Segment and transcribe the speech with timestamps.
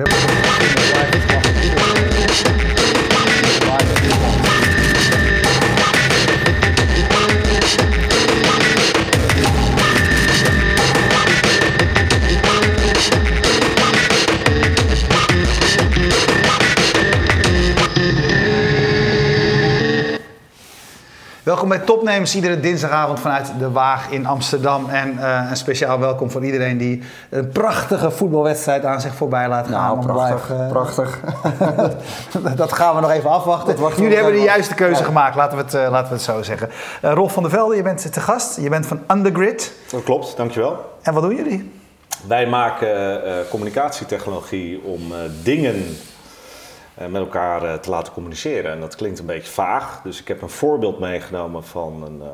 [0.00, 0.93] É.
[21.64, 24.88] Welkom bij Topnames, iedere dinsdagavond vanuit De Waag in Amsterdam.
[24.88, 29.66] En uh, een speciaal welkom voor iedereen die een prachtige voetbalwedstrijd aan zich voorbij laat
[29.66, 29.98] gaan.
[29.98, 30.46] Nou, prachtig.
[30.46, 31.20] Blijf, uh, prachtig.
[32.56, 33.76] dat gaan we nog even afwachten.
[33.96, 35.06] Jullie hebben de juiste keuze ja.
[35.06, 36.70] gemaakt, laten we, het, uh, laten we het zo zeggen.
[37.00, 38.60] Rolf van der Velde, je bent te gast.
[38.60, 39.72] Je bent van Undergrid.
[39.90, 40.98] Dat klopt, dankjewel.
[41.02, 41.72] En wat doen jullie?
[42.26, 43.20] Wij maken
[43.50, 45.00] communicatietechnologie om
[45.42, 45.96] dingen
[46.94, 48.70] met elkaar eh, te laten communiceren.
[48.70, 52.28] En dat klinkt een beetje vaag, dus ik heb een voorbeeld meegenomen van, een, uh,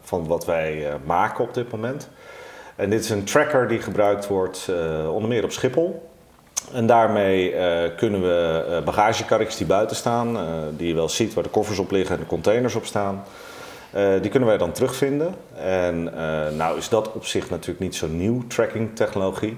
[0.00, 2.08] van wat wij maken op dit moment.
[2.76, 4.70] En dit is een tracker die gebruikt wordt
[5.12, 6.08] onder meer op Schiphol.
[6.72, 7.54] En daarmee
[7.96, 10.38] kunnen we bagagekarretjes die buiten staan,
[10.76, 13.24] die je wel ziet waar de koffers op liggen en de containers op staan,
[14.20, 15.34] die kunnen wij dan terugvinden.
[15.56, 16.02] En
[16.56, 19.56] nou is dat op zich natuurlijk niet zo nieuw, tracking technologie.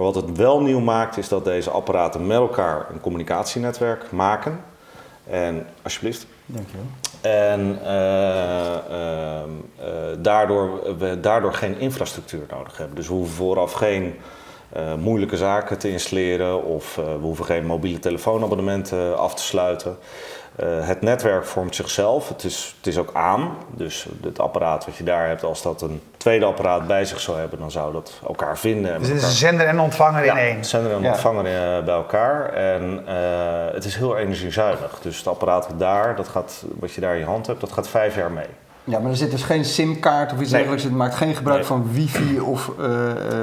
[0.00, 4.60] Maar wat het wel nieuw maakt, is dat deze apparaten met elkaar een communicatienetwerk maken.
[5.26, 6.26] En alsjeblieft.
[6.46, 6.84] Dankjewel.
[7.20, 9.42] En uh, uh,
[9.80, 9.86] uh,
[10.18, 12.96] daardoor we daardoor geen infrastructuur nodig hebben.
[12.96, 14.14] Dus we hoeven vooraf geen
[14.98, 19.96] moeilijke zaken te installeren of we hoeven geen mobiele telefoonabonnementen af te sluiten.
[20.64, 22.28] Uh, het netwerk vormt zichzelf.
[22.28, 23.56] Het is, het is ook aan.
[23.70, 27.38] Dus het apparaat wat je daar hebt, als dat een tweede apparaat bij zich zou
[27.38, 28.98] hebben, dan zou dat elkaar vinden.
[28.98, 30.64] Dus het is een zender en ontvanger ja, in één.
[30.64, 31.10] zender en ja.
[31.10, 32.52] ontvanger uh, bij elkaar.
[32.52, 34.98] En uh, het is heel energiezuinig.
[35.02, 37.88] Dus het apparaat daar, dat gaat, wat je daar in je hand hebt, dat gaat
[37.88, 38.48] vijf jaar mee.
[38.84, 40.58] Ja, maar er zit dus geen simkaart of iets nee.
[40.60, 40.82] dergelijks.
[40.82, 41.66] Het maakt geen gebruik nee.
[41.66, 42.70] van wifi of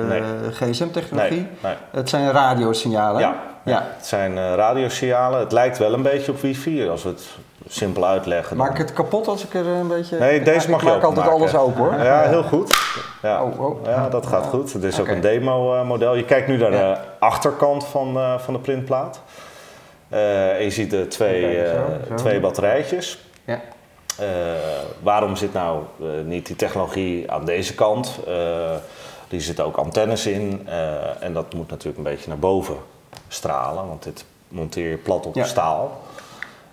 [0.07, 0.21] nee.
[0.51, 1.47] gsm-technologie.
[1.91, 3.21] Het zijn radiosignalen.
[3.21, 3.83] Ja, ja.
[3.97, 5.39] Het zijn uh, radiosignalen.
[5.39, 7.27] Het lijkt wel een beetje op wifi, als we het
[7.67, 8.57] simpel uitleggen.
[8.57, 10.17] Maak ik het kapot als ik er een beetje...
[10.17, 11.39] Nee, deze mag ik je maak altijd maken.
[11.39, 11.93] alles open hoor.
[11.93, 12.77] Ja, heel goed.
[13.21, 13.85] Ja, oh, oh.
[13.85, 14.73] ja dat gaat goed.
[14.73, 15.09] Het is okay.
[15.09, 16.15] ook een demo-model.
[16.15, 16.93] Je kijkt nu naar ja.
[16.93, 19.21] de achterkant van, uh, van de printplaat.
[20.09, 22.15] En je ziet de twee, okay, zo, zo.
[22.15, 23.19] twee batterijtjes.
[24.19, 24.25] Ja.
[25.03, 25.83] waarom zit nou
[26.25, 28.19] niet die technologie aan deze kant?
[29.27, 30.67] die zitten ook antennes in.
[31.19, 32.75] en dat moet natuurlijk een beetje naar boven
[33.27, 35.43] stralen, want dit monteer je plat op Ja.
[35.45, 36.01] staal.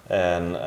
[0.06, 0.58] En uh,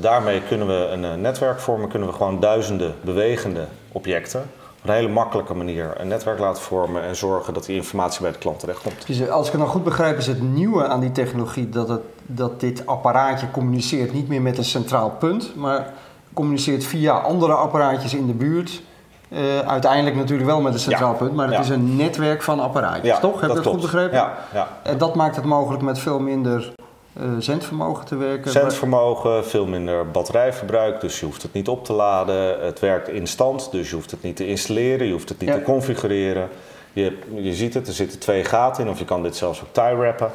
[0.00, 4.40] daarmee kunnen we een netwerk vormen, kunnen we gewoon duizenden bewegende objecten
[4.82, 8.32] op een hele makkelijke manier een netwerk laten vormen en zorgen dat die informatie bij
[8.32, 9.06] de klant terechtkomt.
[9.06, 12.00] Dus als ik het nou goed begrijp, is het nieuwe aan die technologie dat, het,
[12.26, 15.92] dat dit apparaatje communiceert niet meer met een centraal punt, maar
[16.32, 18.82] communiceert via andere apparaatjes in de buurt.
[19.28, 21.16] Uh, uiteindelijk natuurlijk wel met een centraal Ja.
[21.18, 21.60] punt, maar het Ja.
[21.60, 23.40] is een netwerk van apparaatjes, Ja, toch?
[23.40, 24.16] Heb ik dat goed begrepen?
[24.16, 24.68] Ja, ja.
[24.82, 26.72] En dat maakt het mogelijk met veel minder
[27.20, 28.50] uh, zendvermogen te werken.
[28.50, 32.64] Zendvermogen, veel minder batterijverbruik, dus je hoeft het niet op te laden.
[32.64, 35.62] Het werkt instant, dus je hoeft het niet te installeren, je hoeft het niet te
[35.62, 36.48] configureren.
[36.92, 39.72] Je, je ziet het, er zitten twee gaten in, of je kan dit zelfs ook
[39.72, 40.30] tie wrappen.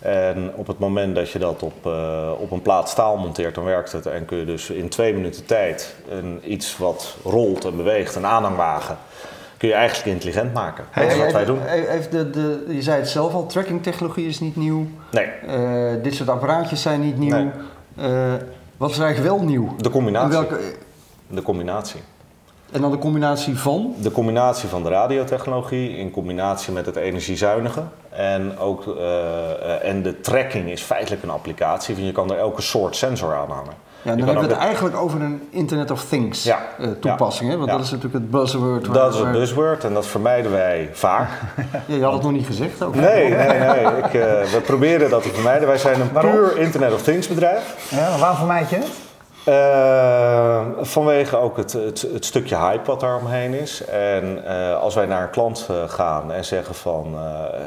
[0.00, 3.64] En op het moment dat je dat op, uh, op een plaat staal monteert, dan
[3.64, 4.06] werkt het.
[4.06, 8.26] En kun je dus in twee minuten tijd een, iets wat rolt en beweegt, een
[8.26, 8.96] aanhangwagen,
[9.56, 10.84] kun je eigenlijk intelligent maken.
[10.94, 11.58] Dat is wat wij doen.
[12.10, 14.86] de, de, je zei het zelf al, tracking technologie is niet nieuw.
[15.10, 17.36] Nee, Uh, dit soort apparaatjes zijn niet nieuw.
[17.36, 17.50] Nee.
[18.10, 18.32] Uh,
[18.76, 19.74] wat is er eigenlijk wel nieuw?
[19.76, 20.30] de combinatie.
[20.30, 20.58] Welke,
[21.26, 22.00] De combinatie.
[22.72, 23.94] En dan de combinatie van?
[24.02, 27.82] De combinatie van de radiotechnologie in combinatie met het energiezuinige.
[28.08, 31.94] En, ook, eh, eh, en de tracking is feitelijk een applicatie.
[31.94, 33.88] Want je kan er elke soort sensor aan hangen.
[34.02, 37.50] Ja, dan hebben we het de- eigenlijk over een Internet of Things Ja, eh, toepassing.
[37.50, 37.56] Hè?
[37.56, 37.76] Want ja.
[37.76, 38.86] dat is natuurlijk het buzzword.
[38.86, 41.28] waar- Dat is het buzzword en dat vermijden wij vaak.
[41.86, 42.94] Ja, je had het nog niet gezegd ook.
[42.94, 43.84] Nee, nee, nee.
[43.86, 45.68] Ik, eh, we proberen dat te vermijden.
[45.68, 46.32] Wij zijn een Waarom?
[46.32, 47.88] puur Internet of Things bedrijf.
[47.90, 48.88] Ja, maar waarom vermijd je het?
[49.44, 53.84] Eh, vanwege ook het, het, het stukje hype wat daar omheen is.
[53.84, 57.16] En eh, als wij naar een klant eh, gaan en zeggen van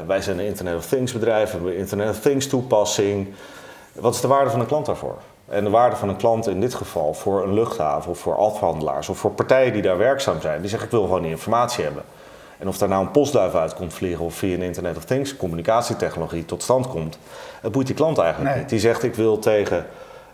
[0.06, 3.34] wij zijn een Internet of Things bedrijf, we hebben een Internet of Things toepassing.
[3.92, 5.16] Wat is de waarde van een klant daarvoor?
[5.48, 9.08] En de waarde van een klant in dit geval voor een luchthaven of voor afhandelaars
[9.08, 12.02] of voor partijen die daar werkzaam zijn, die zeggen ik wil gewoon die informatie hebben.
[12.58, 15.36] En of daar nou een postduif uit komt vliegen of via een Internet of Things
[15.36, 17.18] communicatietechnologie tot stand komt,
[17.62, 18.60] dat boeit die klant eigenlijk Nee.
[18.60, 18.70] niet.
[18.70, 19.86] Die zegt ik wil tegen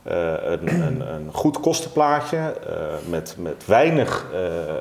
[0.02, 2.74] een, een, een goed kostenplaatje eh,
[3.08, 4.76] met, met weinig eh, eh,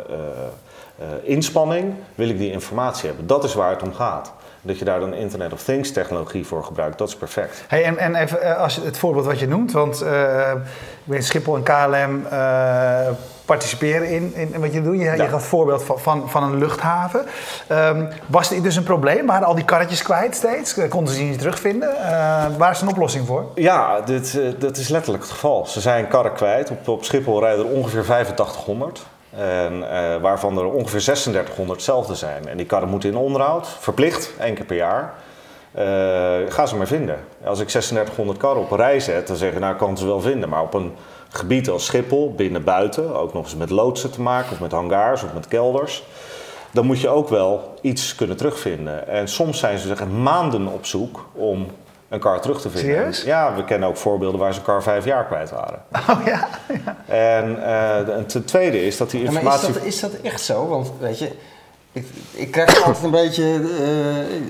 [1.00, 3.28] eh, inspanning wil ik die informatie hebben.
[3.28, 4.34] Dat is waar het om gaat.
[4.62, 7.64] Dat je daar dan Internet of Things technologie voor gebruikt, dat is perfect.
[7.68, 10.54] Hey, en, en even eh, als het voorbeeld wat je noemt, want eh,
[11.04, 13.08] weet Schiphol en KLM eh,
[13.50, 15.00] participeren in, in wat je doet.
[15.00, 17.26] Je, je gaf het voorbeeld van, van, van een luchthaven.
[17.68, 19.26] Ehm, was dit dus een probleem?
[19.26, 20.76] Waren al die karretjes kwijt steeds?
[20.90, 21.90] Konden ze die niet terugvinden?
[21.90, 23.46] Uh, waar is een oplossing voor?
[23.56, 25.66] Ja, dit, uh, dat is letterlijk het geval.
[25.66, 26.70] Ze zijn karren kwijt.
[26.70, 29.06] Op, op Schiphol rijden er ongeveer 8500.
[29.38, 32.48] En, uh, waarvan er ongeveer 3600 hetzelfde zijn.
[32.48, 35.14] En die karren moeten in onderhoud, verplicht, één keer per jaar.
[35.78, 35.84] Uh,
[36.50, 37.20] ga ze maar vinden.
[37.44, 40.50] Als ik 3600 karren op een rij zet, dan zeggen nou, kan ze wel vinden.
[40.50, 40.94] Maar op een
[41.30, 45.24] gebied als Schiphol, binnen buiten, ook nog eens met loodsen te maken, of met hangars
[45.24, 46.04] of met kelders,
[46.72, 49.08] dan moet je ook wel iets kunnen terugvinden.
[49.08, 51.68] En soms zijn ze zeggen maanden op zoek om
[52.10, 52.96] een kar terug te vinden.
[52.96, 53.24] Serieus?
[53.24, 55.84] Ja, we kennen ook voorbeelden waar ze een kar vijf jaar kwijt waren.
[56.10, 56.48] Oh ja?
[56.86, 56.96] ja.
[57.06, 59.68] En uh, ten tweede is dat die informatie...
[59.68, 60.68] Ja, maar is, dat, is dat echt zo?
[60.68, 61.32] Want weet je,
[61.92, 63.60] ik, ik krijg altijd een beetje,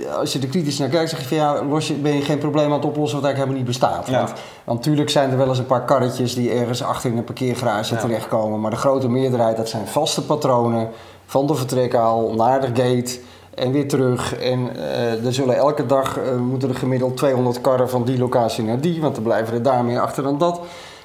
[0.05, 2.21] uh, als je er kritisch naar kijkt, zeg je van ja, los je, ben je
[2.21, 4.07] geen probleem aan het oplossen wat eigenlijk helemaal niet bestaat.
[4.07, 4.17] Ja.
[4.17, 7.23] Want, want natuurlijk zijn er wel eens een paar karretjes die ergens achter in een
[7.23, 7.99] parkeergarage Ja.
[7.99, 8.59] terechtkomen.
[8.59, 10.89] Maar de grote meerderheid, dat zijn vaste patronen
[11.25, 13.19] van de vertrekhaal naar de gate
[13.55, 14.35] en weer terug.
[14.35, 18.63] En uh, er zullen elke dag, uh, moeten er gemiddeld 200 karren van die locatie
[18.63, 20.59] naar die, want er blijven er daar meer achter dan dat.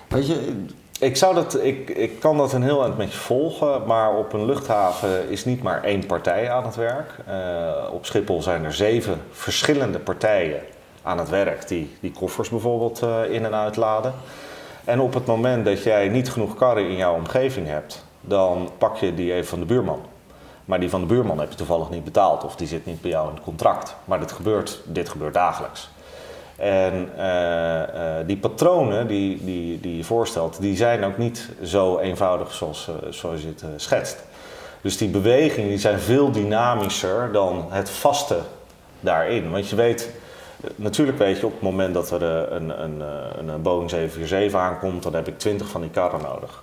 [0.08, 0.64] Weet je,
[1.00, 4.32] Ik, zou dat, ik, ik kan dat een heel eind met je volgen, maar op
[4.32, 7.14] een luchthaven is niet maar één partij aan het werk.
[7.28, 10.60] Uh, op Schiphol zijn er zeven verschillende partijen
[11.02, 14.14] aan het werk die die koffers bijvoorbeeld uh, in en uitladen.
[14.84, 18.96] En op het moment dat jij niet genoeg karren in jouw omgeving hebt, dan pak
[18.96, 20.00] je die even van de buurman.
[20.64, 23.10] Maar die van de buurman heb je toevallig niet betaald of die zit niet bij
[23.10, 23.96] jou in het contract.
[24.04, 25.88] Maar dit gebeurt, dit gebeurt dagelijks.
[26.56, 31.98] En uh, uh, die patronen die, die, die je voorstelt, die zijn ook niet zo
[31.98, 34.24] eenvoudig zoals, uh, zoals je het schetst.
[34.80, 38.38] Dus die bewegingen die zijn veel dynamischer dan het vaste
[39.00, 39.50] daarin.
[39.50, 40.10] Want je weet,
[40.76, 42.22] natuurlijk weet je op het moment dat er
[42.52, 43.02] een, een,
[43.36, 46.62] een Boeing 747 aankomt, dan heb ik 20 van die karren nodig.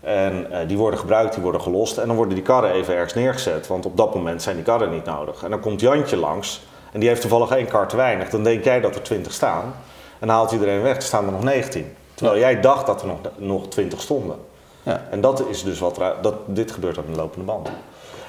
[0.00, 3.66] En die worden gebruikt, die worden gelost en dan worden die karren even ergens neergezet.
[3.66, 5.42] Want op dat moment zijn die karren niet nodig.
[5.42, 6.60] En dan komt Jantje langs
[6.92, 9.74] en die heeft toevallig één kar te weinig, dan denk jij dat er 20 staan.
[10.18, 11.96] En haalt iedereen weg, er staan er nog 19.
[12.14, 12.50] Terwijl ja.
[12.50, 14.36] jij dacht dat er nog, nog 20 stonden.
[14.82, 15.06] Ja.
[15.10, 17.68] En dat is dus wat er, dat, dit gebeurt aan de lopende band.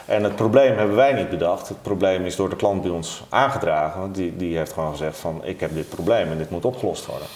[0.06, 1.68] En het probleem hebben wij niet bedacht.
[1.68, 4.12] Het probleem is door de klant bij ons aangedragen.
[4.12, 7.28] Die, die heeft gewoon gezegd van ik heb dit probleem en dit moet opgelost worden.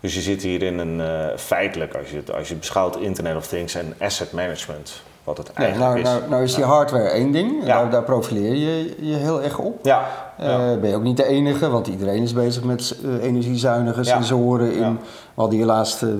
[0.00, 3.36] Dus je zit hier in een uh, feitelijk, als je, het, als je beschouwt Internet
[3.36, 6.08] of Things en asset management, wat het eigenlijk nou, is.
[6.08, 7.80] Nou, nou is die hardware één ding, Ja.
[7.80, 9.78] daar, daar profileer je je heel erg op.
[9.82, 10.04] Ja,
[10.38, 10.76] Eh, ja.
[10.76, 14.72] ben je ook niet de enige, want iedereen is bezig met eh, energiezuinige sensoren.
[14.72, 14.92] In.
[15.34, 16.10] We hadden hier laatst uh,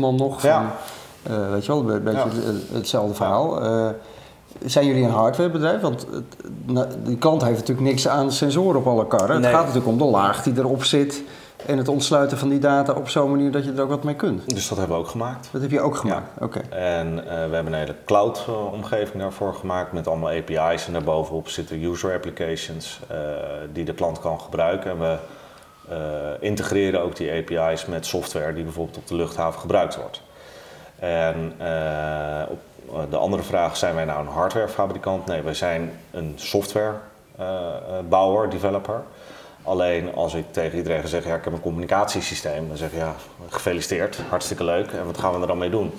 [0.00, 0.72] nog, van, Ja.
[1.50, 2.28] weet je wel, een beetje
[2.72, 3.60] hetzelfde verhaal.
[4.64, 5.80] Zijn jullie een hardwarebedrijf?
[5.80, 6.06] Want
[7.04, 9.40] die klant heeft natuurlijk niks aan sensoren op alle karren.
[9.40, 9.50] Nee.
[9.50, 11.22] Het gaat natuurlijk om de laag die erop zit
[11.66, 14.14] en het ontsluiten van die data op zo'n manier dat je er ook wat mee
[14.14, 14.54] kunt.
[14.54, 15.48] Dus dat hebben we ook gemaakt.
[15.52, 16.60] Dat heb je ook gemaakt, oké.
[16.68, 20.86] En eh, we hebben een hele cloud-omgeving daarvoor gemaakt met allemaal API's.
[20.86, 23.18] En daarbovenop zitten user applications eh,
[23.72, 24.90] die de klant kan gebruiken.
[24.90, 25.16] En we
[25.88, 25.96] eh,
[26.40, 30.22] integreren ook die API's met software die bijvoorbeeld op de luchthaven gebruikt wordt.
[30.98, 35.26] En eh, op eh, de andere vraag, zijn wij nou een hardwarefabrikant?
[35.26, 39.02] Nee, wij zijn een softwarebouwer, developer.
[39.62, 43.14] Alleen als ik tegen iedereen zeggen, ja, ik heb een communicatiesysteem, dan zeg je ja,
[43.48, 44.92] gefeliciteerd, hartstikke leuk.
[44.92, 45.92] En wat gaan we er dan mee doen?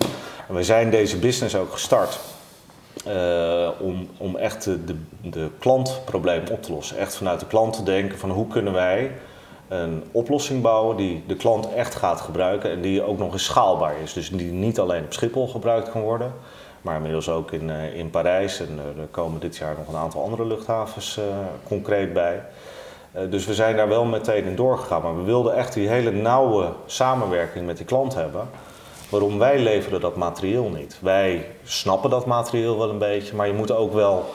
[0.48, 2.20] En we zijn deze business ook gestart
[3.06, 6.98] eh, om, om echt de, de, klantprobleem op te lossen.
[6.98, 9.12] Echt vanuit de klant te denken van hoe kunnen wij
[9.68, 13.94] een oplossing bouwen die de klant echt gaat gebruiken en die ook nog eens schaalbaar
[14.04, 14.14] is.
[14.14, 16.34] Dus die niet alleen op Schiphol gebruikt kan worden,
[16.82, 18.60] maar inmiddels ook in, uh, in Parijs.
[18.60, 21.20] En uh, er komen dit jaar nog een aantal andere luchthavens
[21.64, 22.42] concreet bij.
[23.16, 25.02] Uh, dus we zijn daar wel meteen in doorgegaan.
[25.02, 28.48] Maar we wilden echt die hele nauwe samenwerking met die klant hebben.
[29.10, 30.98] Waarom wij leveren dat materieel niet.
[31.00, 34.34] Wij snappen dat materieel wel een beetje, maar je moet ook wel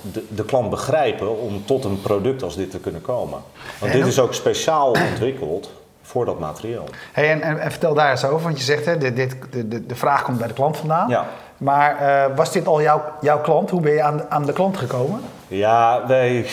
[0.00, 3.38] de, de klant begrijpen om tot een product als dit te kunnen komen.
[3.80, 5.70] Want dit is ook speciaal ontwikkeld
[6.02, 6.84] voor dat materieel.
[7.12, 9.86] Hey, en, en, en, vertel daar eens over, want je zegt hè, dit, dit, de,
[9.86, 11.08] de vraag komt bij de klant vandaan.
[11.08, 11.26] Ja.
[11.56, 13.70] Maar uh, was dit al jouw, jouw klant?
[13.70, 15.20] Hoe ben je aan, aan de klant gekomen?
[15.52, 16.46] Ja, wij, uh,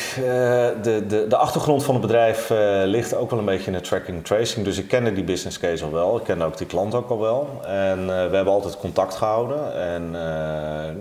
[0.81, 3.81] de, de, de achtergrond van het bedrijf uh, ligt ook wel een beetje in de
[3.81, 4.65] tracking tracing.
[4.65, 6.17] Dus ik kende die business case al wel.
[6.17, 7.61] Ik kende ook die klant ook al wel.
[7.65, 9.81] En we hebben altijd contact gehouden.
[9.81, 10.11] En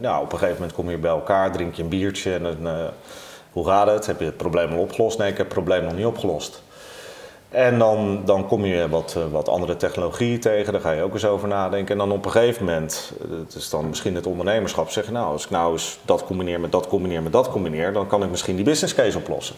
[0.01, 2.35] nou, op een gegeven moment kom je bij elkaar, drink je een biertje.
[2.35, 2.73] En dan,
[3.53, 4.07] hoe gaat het?
[4.07, 5.19] Heb je het probleem al opgelost?
[5.19, 6.63] Nee, ik heb het probleem nog niet opgelost.
[7.49, 11.25] En dan, dan kom je wat, wat andere technologie tegen, daar ga je ook eens
[11.25, 11.93] over nadenken.
[11.93, 13.13] En dan op een gegeven moment,
[13.45, 16.73] het is dan misschien het ondernemerschap, zeggen: Nou, als ik nou eens dat combineer met
[16.73, 19.57] dat combineer met dat combineer, dan kan ik misschien die business case oplossen.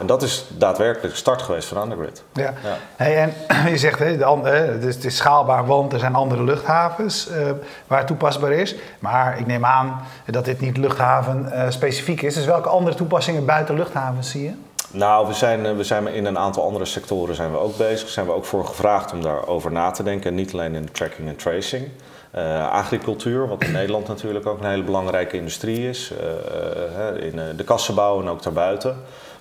[0.00, 2.24] En dat is daadwerkelijk de start geweest van Undergrid.
[2.32, 2.42] Ja.
[2.42, 2.76] Ja.
[2.96, 3.32] Hey, en
[3.72, 7.50] je zegt, hè, het, is, het is schaalbaar, want er zijn andere luchthavens eh,
[7.86, 8.74] waar het toepasbaar is.
[8.98, 12.34] Maar ik neem aan dat dit niet luchthaven eh, specifiek is.
[12.34, 14.52] Dus welke andere toepassingen buiten luchthavens zie je?
[14.92, 18.08] Nou, we zijn, eh, we zijn in een aantal andere sectoren zijn we ook bezig.
[18.08, 20.30] Zijn we ook voor gevraagd om daarover na te denken.
[20.30, 21.88] En niet alleen in tracking en tracing.
[22.30, 26.12] Eh, agricultuur, wat in Nederland natuurlijk ook een hele belangrijke industrie is.
[26.12, 28.96] eh, in de kassenbouw en ook daarbuiten.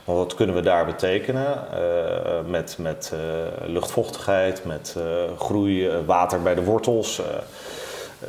[0.06, 1.64] Maar wat kunnen we daar betekenen
[2.48, 3.14] met, met
[3.66, 4.96] luchtvochtigheid, met
[5.38, 7.22] groei, water bij de wortels.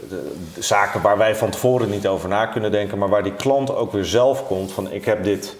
[0.08, 3.74] de zaken waar wij van tevoren niet over na kunnen denken, maar waar die klant
[3.74, 5.56] ook weer zelf komt van ik heb dit,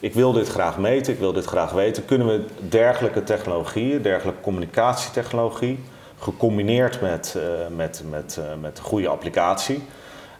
[0.00, 2.04] ik wil dit graag meten, ik wil dit graag weten.
[2.04, 5.78] Kunnen we dergelijke technologieën, dergelijke communicatietechnologie,
[6.18, 9.82] gecombineerd met, eh, met, met, eh, met een goede applicatie,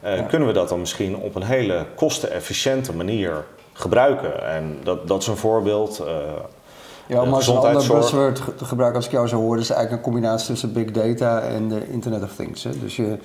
[0.00, 4.44] eh, kunnen we dat dan misschien op een hele kostenefficiënte manier gebruiken.
[4.48, 6.02] En dat, dat is een voorbeeld.
[7.06, 10.12] Ja, maar als een ander buzzword gebruiken als ik jou zo hoor, is eigenlijk een
[10.12, 12.64] combinatie tussen big data en de Internet of Things.
[12.64, 12.70] Hè?
[12.78, 13.18] Dus je,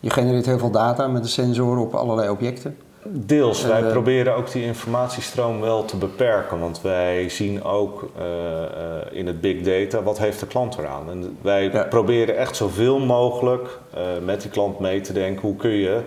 [0.00, 2.76] je genereert heel veel data met een sensor op allerlei objecten.
[3.04, 3.62] Deels.
[3.64, 6.60] Wij Eh, proberen ook die informatiestroom wel te beperken.
[6.60, 8.70] Want wij zien ook eh, eh,
[9.10, 11.10] in het big data wat heeft de klant eraan.
[11.10, 11.82] En wij Ja.
[11.82, 15.42] proberen echt zoveel mogelijk eh, met die klant mee te denken.
[15.42, 16.00] Hoe kun je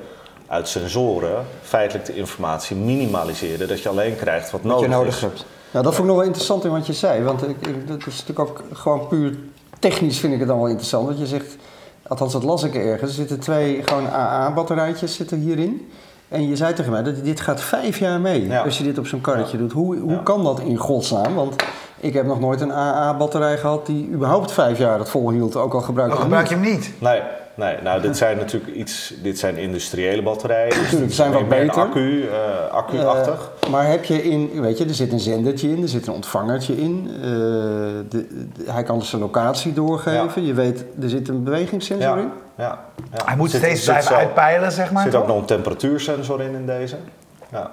[0.47, 3.67] uit sensoren feitelijk de informatie minimaliseren.
[3.67, 5.21] Dat je alleen krijgt wat Wat nodig, je nodig is.
[5.21, 5.45] hebt.
[5.71, 7.23] Nou, dat vond ik nog wel interessant in wat je zei.
[7.23, 9.35] Want ik, ik- dat is natuurlijk ook gewoon puur
[9.79, 11.07] technisch vind ik het dan wel interessant.
[11.07, 11.55] Dat je zegt,
[12.07, 15.91] althans dat las ik ergens, er zitten twee gewoon AA-batterijtjes zitten hierin.
[16.31, 18.61] En je zei tegen mij dat dit gaat vijf jaar mee Ja.
[18.63, 19.71] als je dit op zo'n karretje doet.
[19.71, 20.17] Hoe, hoe Ja.
[20.23, 21.35] kan dat in godsnaam?
[21.35, 21.55] Want
[21.99, 25.55] ik heb nog nooit een AA-batterij gehad die überhaupt vijf jaar het volhield.
[25.55, 26.91] Ook al gebruik hem gebruik je hem niet.
[26.99, 27.21] Nee,
[27.55, 30.73] nee, nou dit zijn natuurlijk iets, dit zijn industriële batterijen.
[30.99, 31.81] Dus zijn wat beter.
[31.81, 33.51] Accu, eh, accu-achtig.
[33.63, 36.13] Eh, maar heb je in, weet je, er zit een zendertje in, er zit een
[36.13, 37.07] ontvangertje in.
[37.15, 40.45] eh, de, de- hij kan dus zijn locatie doorgeven.
[40.45, 42.29] Je weet, er zit een bewegingssensor in.
[42.57, 42.79] ja,
[43.11, 43.25] ja.
[43.25, 45.05] Hij moet Zit- steeds zit blijven zo- uitpeilen, zeg maar.
[45.05, 46.95] Er zit ook nog een temperatuursensor in in deze.
[47.51, 47.71] Ja.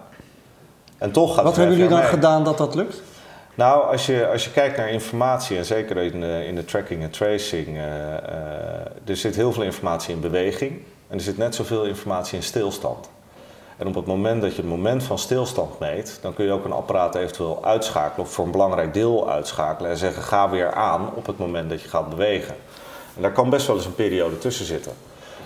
[0.98, 2.08] En toch gaat Wat het hebben jullie dan mee.
[2.08, 3.02] gedaan dat dat lukt?
[3.58, 7.02] Nou, als je, als je kijkt naar informatie, en zeker in de, in de tracking
[7.02, 8.24] en tracing, eh, eh,
[9.04, 13.10] er zit heel veel informatie in beweging en er zit net zoveel informatie in stilstand.
[13.76, 16.64] En op het moment dat je het moment van stilstand meet, dan kun je ook
[16.64, 21.10] een apparaat eventueel uitschakelen of voor een belangrijk deel uitschakelen en zeggen ga weer aan
[21.14, 22.54] op het moment dat je gaat bewegen.
[23.16, 24.92] En daar kan best wel eens een periode tussen zitten.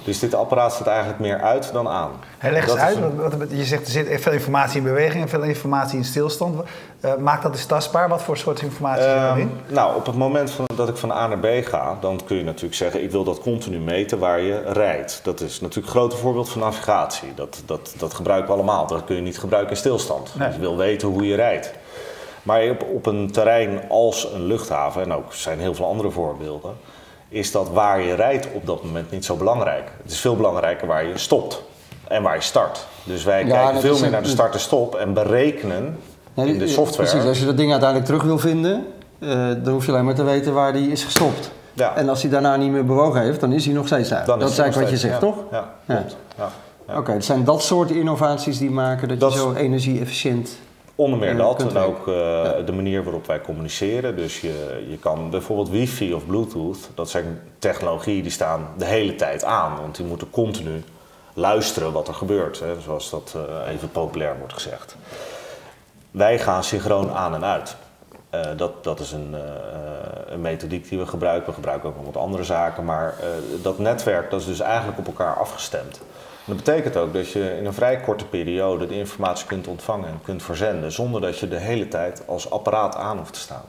[0.04, 2.11] Dus dit apparaat staat eigenlijk meer uit dan aan.
[2.38, 2.97] Hij legt Dat eens uit.
[2.97, 6.61] een- je zegt er zit veel informatie in beweging en veel informatie in stilstand.
[7.00, 8.09] Eh, maakt dat eens tastbaar?
[8.09, 9.50] Wat voor soort informatie zit Ehm, erin?
[9.66, 12.44] nou, op het moment van, dat ik van A naar B ga, dan kun je
[12.44, 15.21] natuurlijk zeggen: ik wil dat continu meten waar je rijdt.
[15.23, 17.32] Dat is natuurlijk een groot voorbeeld van navigatie.
[17.35, 18.87] Dat, dat, dat gebruiken we allemaal.
[18.87, 20.35] Dat kun je niet gebruiken in stilstand.
[20.38, 20.47] Nee.
[20.47, 21.71] Dus je wil weten hoe je rijdt.
[22.42, 26.73] Maar op, op een terrein als een luchthaven, en ook zijn heel veel andere voorbeelden,
[27.33, 29.91] is dat waar je rijdt op dat moment niet zo belangrijk.
[30.03, 31.62] Het is veel belangrijker waar je stopt
[32.09, 32.87] en waar je start.
[33.05, 35.99] Dus wij Ja, kijken veel meer naar de start en stop en berekenen
[36.35, 37.09] in de software.
[37.11, 38.87] Precies, als je dat ding uiteindelijk terug wil vinden,
[39.19, 39.29] eh,
[39.62, 41.51] dan hoef je alleen maar te weten waar die is gestopt.
[41.73, 41.97] Ja.
[41.97, 44.27] En als hij daarna niet meer bewogen heeft, dan is hij nog steeds uit.
[44.27, 45.37] Dan dat is eigenlijk wat je zegt, toch?
[45.51, 46.17] Ja, klopt.
[46.97, 50.51] Oké, het zijn dat soort innovaties die maken dat, Dat je zo energie-efficiënt...
[50.95, 54.17] Onder meer dat en ook eh, de manier waarop wij communiceren.
[54.17, 59.15] Dus je, je kan bijvoorbeeld wifi of bluetooth, dat zijn technologieën die staan de hele
[59.15, 59.77] tijd aan.
[59.81, 60.83] Want die moeten continu
[61.35, 64.97] luisteren wat er gebeurt, hè, zoals dat eh, even populair wordt gezegd.
[66.11, 67.77] Wij gaan synchroon aan en uit.
[68.31, 69.37] Eh, dat, dat is een,
[70.27, 71.47] een methodiek die we gebruiken.
[71.47, 72.85] We gebruiken ook nog wat andere zaken.
[72.85, 73.15] Maar
[73.63, 76.01] dat netwerk dat is dus eigenlijk op elkaar afgestemd.
[76.45, 80.21] Dat betekent ook dat je in een vrij korte periode de informatie kunt ontvangen en
[80.25, 80.93] kunt verzenden.
[80.93, 83.65] Zonder dat je de hele tijd als apparaat aan hoeft te staan.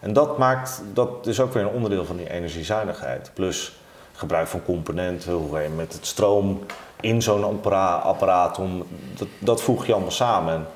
[0.00, 3.30] En dat maakt, dat is ook weer een onderdeel van die energiezuinigheid.
[3.34, 3.72] Plus
[4.12, 6.60] gebruik van componenten, hoe je met het stroom
[7.00, 10.54] in zo'n appara- apparaat om, dat, dat voeg je allemaal samen.
[10.54, 10.66] En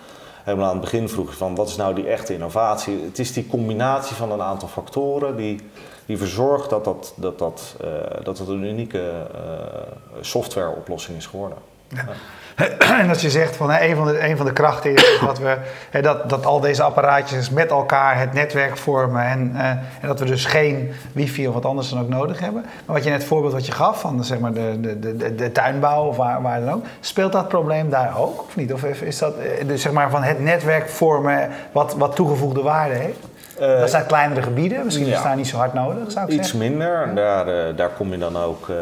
[0.46, 3.02] helemaal aan het begin vroeg van wat is nou die echte innovatie?
[3.02, 5.60] Het is die combinatie van een aantal factoren die,
[6.06, 11.58] die verzorgt dat, dat, dat, dat, eh, dat het een unieke eh, softwareoplossing is geworden.
[13.00, 15.56] En dat je zegt van een, van de, van de krachten is dat, we,
[16.00, 19.24] dat, dat al deze apparaatjes met elkaar het netwerk vormen.
[19.24, 22.62] En, eh, en dat we dus geen wifi of wat anders dan ook nodig hebben.
[22.62, 25.34] Maar wat je net voorbeeld wat je gaf van zeg maar de, de, de, de,
[25.34, 26.84] de tuinbouw of waar, waar dan ook.
[27.00, 28.72] Speelt dat probleem daar ook of niet?
[28.72, 32.94] Of is dat eh, dus zeg maar van het netwerk vormen wat, wat toegevoegde waarde
[32.94, 33.18] heeft?
[33.58, 35.16] Eh, dat zijn kleinere gebieden, misschien ja.
[35.16, 36.70] is daar niet zo hard nodig zou ik Iets zeggen.
[36.70, 37.14] minder.
[37.14, 38.76] Daar, eh, daar kom je dan ook eh,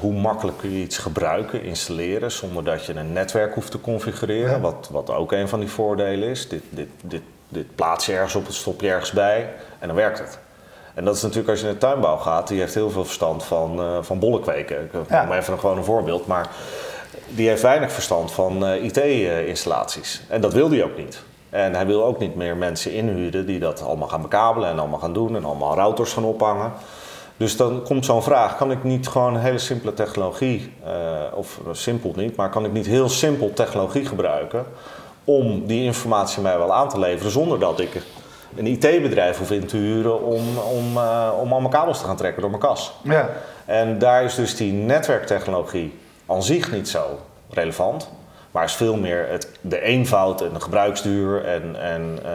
[0.00, 4.50] hoe makkelijk kun je iets gebruiken, installeren, zonder dat je een netwerk hoeft te configureren.
[4.50, 4.60] Ja.
[4.60, 6.48] Wat, wat ook een van die voordelen is.
[6.48, 9.96] Dit, dit, dit dit plaats je ergens op, het stop je ergens bij en dan
[9.96, 10.38] werkt het.
[10.94, 13.44] En dat is natuurlijk als je in de tuinbouw gaat, die heeft heel veel verstand
[13.44, 14.84] van, uh, van bollen kweken.
[14.84, 16.48] Ik noem even een, gewoon een voorbeeld, maar
[17.28, 20.22] die heeft weinig verstand van IT-installaties.
[20.28, 21.22] En dat wil hij ook niet.
[21.52, 24.98] En hij wil ook niet meer mensen inhuren die dat allemaal gaan bekabelen en allemaal
[24.98, 26.72] gaan doen en allemaal routers gaan ophangen.
[27.36, 30.90] Dus dan komt zo'n vraag: kan ik niet gewoon een hele simpele technologie, uh,
[31.34, 34.66] of simpel niet, maar kan ik niet heel simpel technologie gebruiken
[35.24, 38.02] om die informatie mij wel aan te leveren zonder dat ik
[38.56, 42.40] een IT-bedrijf hoef in te huren om, om, uh, om allemaal kabels te gaan trekken
[42.40, 42.92] door mijn kas?
[43.02, 43.30] Ja.
[43.64, 47.18] En daar is dus die netwerktechnologie aan zich niet zo
[47.50, 48.10] relevant.
[48.52, 52.30] Maar is veel meer het, de eenvoud en de gebruiksduur en, en uh,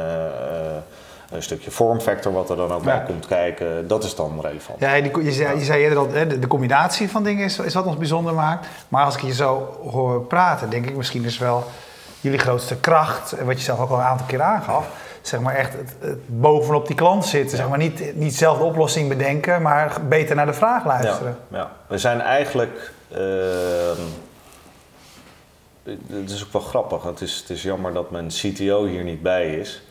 [1.31, 3.87] een stukje vormfactor wat er dan ook bij komt kijken.
[3.87, 4.79] Dat is dan relevant.
[4.79, 7.73] Ja, die, je, zei, je zei eerder dat de, de, combinatie van dingen is, is
[7.73, 8.67] wat ons bijzonder maakt.
[8.87, 11.63] Maar als ik je zo hoor praten, denk ik misschien is wel
[12.21, 14.87] jullie grootste kracht, wat je zelf ook al een aantal keer aangaf,
[15.21, 17.57] zeg maar echt het, het bovenop die klant zitten.
[17.57, 21.37] Zeg maar niet, niet zelf de oplossing bedenken, maar beter naar de vraag luisteren.
[21.47, 21.71] Ja, ja.
[21.87, 22.91] we zijn eigenlijk.
[23.11, 23.19] Uh,
[26.11, 27.03] het is ook wel grappig.
[27.03, 29.81] Het is, het is jammer dat mijn CTO hier niet bij is.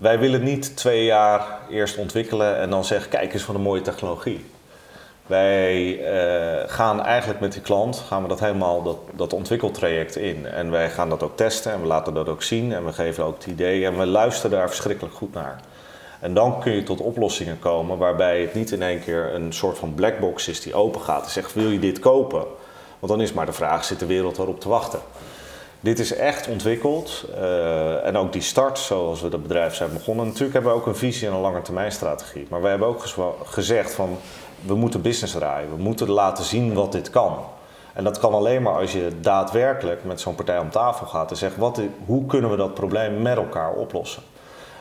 [0.00, 3.82] Wij willen niet twee jaar eerst ontwikkelen en dan zeggen: kijk eens van een mooie
[3.82, 4.44] technologie.
[5.26, 10.46] Wij uh, gaan eigenlijk met die klant gaan we dat helemaal dat, dat ontwikkeltraject in.
[10.46, 13.24] En wij gaan dat ook testen en we laten dat ook zien en we geven
[13.24, 15.60] ook het idee en we luisteren daar verschrikkelijk goed naar.
[16.20, 19.78] En dan kun je tot oplossingen komen waarbij het niet in één keer een soort
[19.78, 22.44] van blackbox is die open gaat en zegt: wil je dit kopen?
[22.98, 25.00] Want dan is maar de vraag, zit de wereld erop te wachten?
[25.80, 30.26] Dit is echt ontwikkeld uh, en ook die start, zoals we dat bedrijf zijn begonnen.
[30.26, 32.46] Natuurlijk hebben we ook een visie en een langetermijnstrategie.
[32.50, 33.04] Maar we hebben ook
[33.44, 34.18] gezegd van,
[34.60, 35.76] we moeten business draaien.
[35.76, 37.36] We moeten laten zien wat dit kan.
[37.92, 41.36] En dat kan alleen maar als je daadwerkelijk met zo'n partij om tafel gaat en
[41.36, 44.22] zegt, wat, hoe kunnen we dat probleem met elkaar oplossen?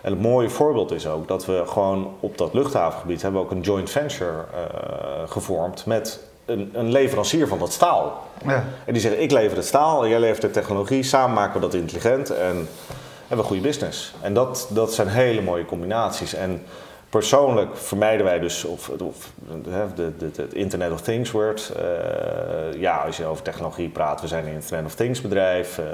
[0.02, 3.62] En het mooie voorbeeld is ook dat we gewoon op dat luchthavengebied hebben ook een
[3.62, 8.28] joint venture uh, gevormd met een, een, leverancier van dat staal.
[8.48, 8.66] Ja.
[8.86, 11.74] En die zeggen, ik lever het staal, jij levert de technologie, samen maken we dat
[11.74, 12.68] intelligent en
[13.28, 14.14] hebben we goede business.
[14.22, 16.34] En dat, dat zijn hele mooie combinaties.
[16.34, 16.64] En
[17.10, 19.32] persoonlijk vermijden wij dus, of, of
[20.36, 21.74] het Internet of Things wordt.
[21.78, 25.78] Uh, ja, als je over technologie praat, we zijn een Internet of Things bedrijf.
[25.78, 25.86] Uh,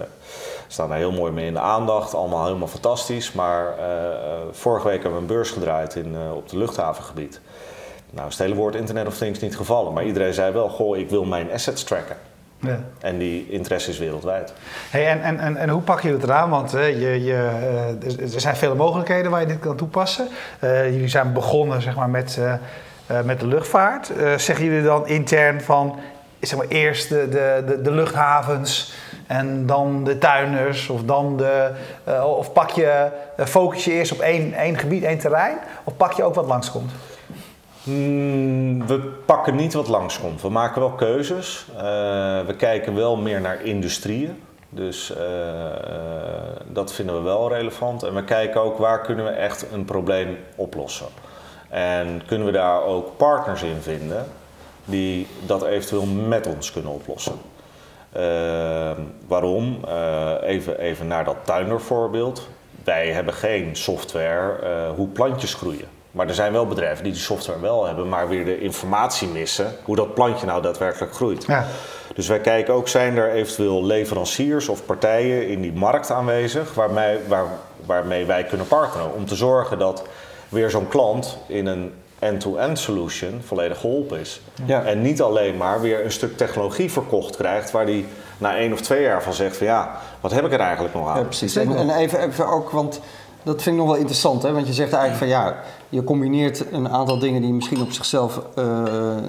[0.68, 3.32] staan daar heel mooi mee in de aandacht, allemaal helemaal fantastisch.
[3.32, 3.86] Maar uh,
[4.52, 7.40] vorige week hebben we een beurs gedraaid in, op het luchthavengebied.
[8.10, 10.98] Nou is het hele woord Internet of Things niet gevallen, maar iedereen zei wel, goh,
[10.98, 12.16] ik wil mijn assets tracken.
[12.62, 12.80] Ja.
[13.02, 14.54] En die interesse is wereldwijd.
[14.90, 16.50] Hey, en, en, en, en hoe pak je het eraan?
[16.50, 17.50] Want uh, je, je,
[18.04, 20.28] uh, er zijn vele mogelijkheden waar je dit kan toepassen.
[20.64, 22.40] Uh, jullie zijn begonnen zeg maar, met,
[23.24, 24.12] met de luchtvaart.
[24.38, 26.00] zeggen jullie dan intern van
[26.40, 28.94] zeg maar, eerst de, de, de, de luchthavens
[29.28, 30.90] en dan de tuiners?
[30.90, 31.72] Of, dan de,
[32.24, 35.58] of pak je, focus je eerst op één, één gebied, één terrein?
[35.84, 36.92] Of pak je ook wat langskomt?
[37.84, 40.42] Hmm, we pakken niet wat langskomt.
[40.42, 41.66] We maken wel keuzes.
[41.76, 41.82] Uh,
[42.46, 44.44] we kijken wel meer naar industrieën.
[44.70, 45.18] Dus uh,
[46.68, 48.04] dat vinden we wel relevant.
[48.04, 51.08] En we kijken ook waar kunnen we echt een probleem oplossen.
[51.70, 54.26] En kunnen we daar ook partners in vinden
[54.86, 57.36] die dat eventueel met ons kunnen oplossen.
[58.18, 58.92] Uh,
[59.28, 59.80] waarom?
[60.44, 62.48] even, even naar dat tuinervoorbeeld.
[62.84, 64.60] Wij hebben geen software
[64.96, 65.99] hoe plantjes groeien.
[66.12, 69.76] Maar er zijn wel bedrijven die die software wel hebben, maar weer de informatie missen
[69.84, 71.46] hoe dat plantje nou daadwerkelijk groeit.
[71.46, 71.66] Ja.
[72.16, 77.18] Dus wij kijken ook, zijn er eventueel leveranciers of partijen in die markt aanwezig waarmee,
[77.28, 77.46] waar,
[77.86, 80.04] waarmee wij kunnen partneren om te zorgen dat
[80.50, 84.42] weer zo'n klant in een end-to-end solution volledig geholpen is.
[84.66, 84.84] Ja.
[84.84, 88.06] En niet alleen maar weer een stuk technologie verkocht krijgt waar die
[88.38, 91.10] na één of twee jaar van zegt van ja, wat heb ik er eigenlijk nog
[91.10, 91.18] aan?
[91.18, 91.56] Ja, precies.
[91.56, 93.00] En, en even, even ook, want
[93.44, 94.54] dat vind ik nog wel interessant, hè?
[94.54, 95.56] want je zegt eigenlijk van ja,
[95.90, 98.66] je combineert een aantal dingen die misschien op zichzelf uh,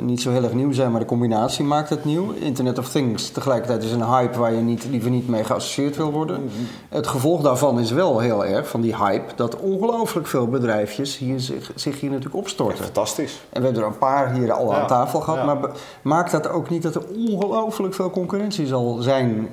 [0.01, 2.33] niet zo heel erg nieuw zijn, maar de combinatie maakt het nieuw.
[2.33, 6.11] Internet of Things tegelijkertijd is een hype waar je niet, liever niet mee geassocieerd wil
[6.11, 6.45] worden.
[6.45, 6.53] Mhm.
[6.89, 11.41] Het gevolg daarvan is wel heel erg, van die hype, dat ongelooflijk veel bedrijfjes hier
[11.41, 12.85] zich, zich hier natuurlijk opstorten.
[12.85, 13.41] fantastisch.
[13.51, 15.71] En we hebben er een paar hier al aan tafel gehad, maar
[16.03, 19.49] maakt dat ook niet dat er ongelooflijk veel concurrentie zal zijn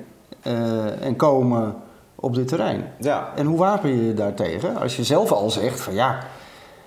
[0.46, 1.74] uh, en komen
[2.20, 2.92] op dit terrein.
[3.00, 3.32] Ja.
[3.36, 4.76] En hoe wapen je je daartegen?
[4.76, 6.18] Als je zelf al zegt van ja,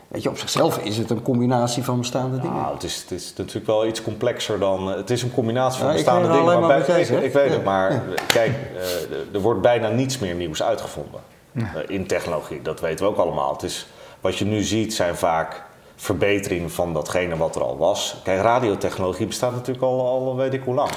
[0.07, 2.55] weet je, op zichzelf is het een combinatie van bestaande dingen.
[2.55, 4.87] Nou, het is, het is natuurlijk wel iets complexer dan.
[4.87, 6.59] Het is een combinatie van bestaande dingen.
[6.59, 10.63] Maar bij, ik, ik, weet het, maar kijk, uh, er wordt bijna niets meer nieuws
[10.63, 11.19] uitgevonden
[11.53, 12.61] uh, in technologie.
[12.61, 13.51] Dat weten we ook allemaal.
[13.53, 13.87] Het is,
[14.21, 15.63] wat je nu ziet zijn vaak
[15.95, 18.15] verbeteringen van datgene wat er al was.
[18.23, 20.91] Kijk, radiotechnologie bestaat natuurlijk al, al weet ik hoe lang.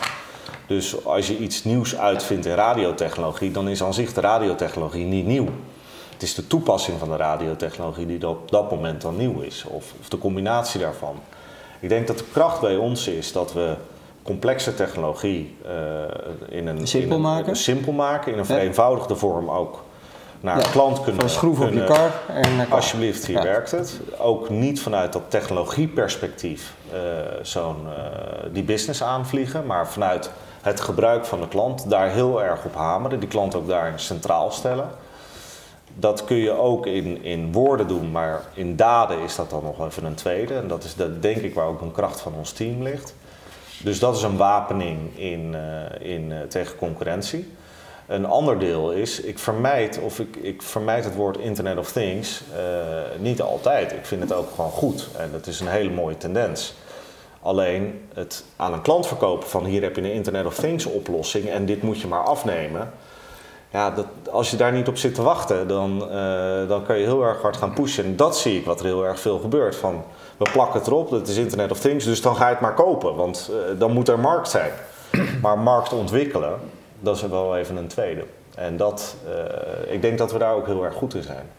[0.67, 5.27] Dus als je iets nieuws uitvindt in radiotechnologie, dan is aan zich de radiotechnologie niet
[5.27, 5.49] nieuw.
[6.13, 9.93] Het is de toepassing van de radiotechnologie die op dat moment dan nieuw is, of,
[10.01, 11.21] of de combinatie daarvan.
[11.81, 13.75] Ik denk dat de kracht bij ons is dat we
[14.23, 15.71] complexe technologie uh,
[16.49, 19.85] in een simpel in een, maken, simpel maken in een vereenvoudigde vorm ook
[20.41, 21.21] naar Ja, een klant kunnen.
[21.21, 22.67] Van schroef op je kar en naar.
[22.71, 23.43] Alsjeblieft, hier Ja.
[23.43, 24.01] werkt het.
[24.19, 26.99] Ook niet vanuit dat technologieperspectief eh,
[27.43, 28.03] zo'n eh,
[28.53, 30.31] die business aanvliegen, maar vanuit
[30.65, 34.51] het gebruik van de klant daar heel erg op hameren, die klant ook daarin centraal
[34.51, 34.89] stellen.
[35.95, 39.87] Dat kun je ook in, in woorden doen, maar in daden is dat dan nog
[39.87, 40.55] even een tweede.
[40.55, 43.15] En dat is dat, denk ik waar ook een kracht van ons team ligt.
[43.83, 47.53] Dus dat is een wapening in, eh, in, eh, tegen concurrentie.
[48.07, 52.43] Een ander deel is, ik vermijd, of ik, ik vermijd het woord Internet of Things
[52.57, 52.61] eh,
[53.19, 53.93] niet altijd.
[53.93, 56.75] Ik vind het ook gewoon goed en dat is een hele mooie tendens.
[57.45, 61.49] Alleen het aan een klant verkopen van hier heb je een Internet of Things oplossing
[61.49, 62.93] en dit moet je maar afnemen.
[63.71, 67.05] Ja, dat, als je daar niet op zit te wachten, dan, eh, dan kan je
[67.05, 68.05] heel erg hard gaan pushen.
[68.05, 69.77] En dat zie ik wat er heel erg veel gebeurt.
[69.77, 70.05] Van,
[70.37, 72.75] we plakken het erop, dat is Internet of Things, dus dan ga je het maar
[72.75, 73.15] kopen.
[73.15, 74.71] Want eh, dan moet er markt zijn.
[75.43, 76.59] Maar markt ontwikkelen,
[77.01, 78.25] dat is wel even een tweede.
[78.55, 81.51] En dat, eh, ik denk dat we daar ook heel erg goed in zijn.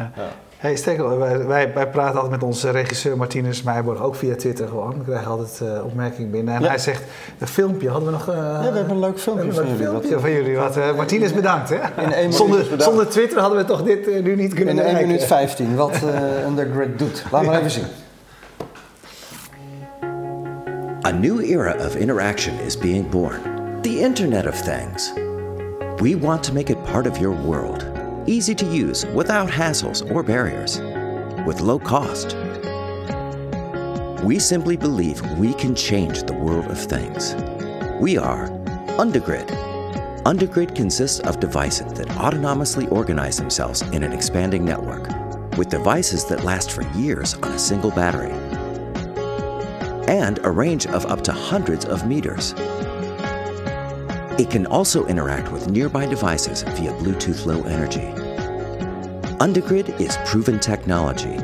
[0.00, 0.10] Ja.
[0.16, 0.28] Ja.
[0.56, 4.68] Hey Stekel, wij, wij, wij praten altijd met onze regisseur Martinus Meijborg, ook via Twitter
[4.68, 4.94] gewoon.
[4.98, 6.54] We krijgen altijd eh opmerkingen binnen.
[6.54, 6.68] En Ja.
[6.68, 7.02] hij zegt,
[7.38, 8.28] een filmpje hadden we nog...
[8.28, 9.78] eh, Ja, we hebben een leuk filmpje van jullie.
[9.84, 10.56] filmpje Wat, van jullie.
[10.56, 12.02] Wat, eh, Martinus bedankt hè.
[12.02, 12.82] In één zonder, bedankt.
[12.82, 15.06] zonder Twitter hadden we toch dit nu niet kunnen in 1 bereiken.
[15.06, 17.24] minuut 15, wat eh Undergrid doet.
[17.30, 17.84] Laat maar even zien.
[21.06, 23.38] A new era of interaction is being born
[23.82, 25.12] the Internet of Things.
[25.96, 27.84] We want to make it part of your world,
[28.30, 30.78] easy to use without hassles or barriers,
[31.46, 32.36] with low cost.
[34.24, 37.34] We simply believe we can change the world of things.
[38.00, 38.48] We are
[38.98, 39.48] Undergrid.
[40.24, 45.08] Undergrid consists of devices that autonomously organize themselves in an expanding network,
[45.56, 48.30] with devices that last for years on a single battery
[50.06, 52.54] and a range of up to hundreds of meters.
[54.38, 58.19] It can also interact with nearby devices via Bluetooth Low Energy.
[59.40, 61.38] Undergrid is proven technology.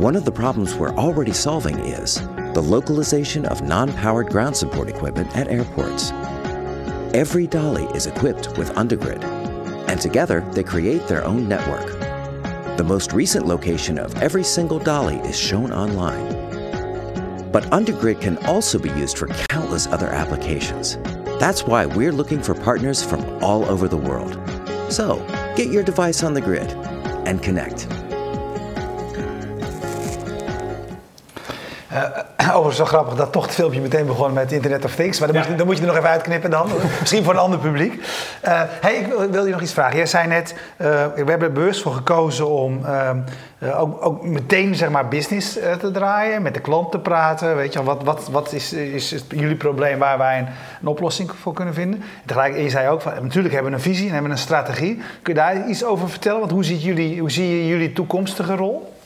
[0.00, 2.20] One of the problems we're already solving is
[2.54, 6.12] the localization of non powered ground support equipment at airports.
[7.12, 9.24] Every dolly is equipped with Undergrid,
[9.88, 11.88] and together they create their own network.
[12.76, 16.28] The most recent location of every single dolly is shown online.
[17.50, 20.98] But Undergrid can also be used for countless other applications.
[21.40, 24.38] That's why we're looking for partners from all over the world.
[24.88, 25.16] So,
[25.56, 26.70] get your device on the grid
[27.28, 27.86] and connect.
[31.90, 35.18] Uh, Overigens zo grappig dat toch het filmpje meteen begon met Internet of Things.
[35.18, 36.70] Maar dan, moet, je, dan moet je er nog even uitknippen dan.
[37.00, 38.02] Misschien voor een ander publiek.
[38.40, 39.96] Eh, hey, ik wil, wil je nog iets vragen.
[39.96, 43.18] Jij zei net, eh, we hebben er bewust voor gekozen om ehm,
[43.58, 46.42] eh, ook, ook meteen zeg maar business te draaien.
[46.42, 47.56] Met de klant te praten.
[47.56, 50.46] Weet je, wel, wat, wat, wat is, is, het jullie probleem waar wij een,
[50.80, 52.00] een oplossing voor kunnen vinden?
[52.00, 54.42] En tegelijk, je zei ook, van, natuurlijk hebben we een visie en hebben we een
[54.42, 54.96] strategie.
[55.22, 56.38] Kun je daar iets over vertellen?
[56.38, 58.96] Want hoe, ziet jullie, hoe zie je jullie toekomstige rol?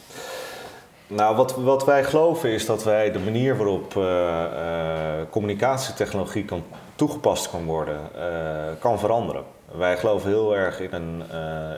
[1.15, 6.65] Nou, wat, wat wij geloven is dat wij de manier waarop eh, eh, communicatietechnologie kan,
[6.95, 9.45] toegepast kan worden, eh, kan veranderen.
[9.77, 11.23] Wij geloven heel erg in een,